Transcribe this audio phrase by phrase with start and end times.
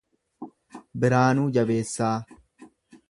[1.03, 2.13] Biraanuu Jabeessaa